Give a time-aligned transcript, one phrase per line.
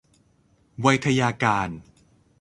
[0.79, 1.69] ไวทยการ